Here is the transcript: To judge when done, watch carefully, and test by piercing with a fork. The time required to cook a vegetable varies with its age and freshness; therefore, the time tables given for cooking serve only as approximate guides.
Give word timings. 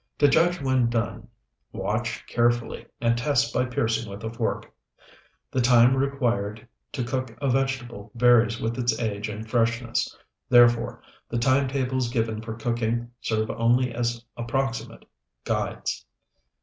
To 0.17 0.27
judge 0.27 0.59
when 0.59 0.89
done, 0.89 1.27
watch 1.73 2.25
carefully, 2.25 2.87
and 2.99 3.15
test 3.15 3.53
by 3.53 3.65
piercing 3.65 4.09
with 4.09 4.23
a 4.23 4.31
fork. 4.33 4.73
The 5.51 5.61
time 5.61 5.95
required 5.95 6.67
to 6.93 7.03
cook 7.03 7.37
a 7.39 7.47
vegetable 7.51 8.11
varies 8.15 8.59
with 8.59 8.79
its 8.79 8.97
age 8.99 9.29
and 9.29 9.47
freshness; 9.47 10.17
therefore, 10.49 11.03
the 11.29 11.37
time 11.37 11.67
tables 11.67 12.09
given 12.09 12.41
for 12.41 12.55
cooking 12.55 13.11
serve 13.21 13.51
only 13.51 13.93
as 13.93 14.25
approximate 14.35 15.05
guides. 15.45 16.03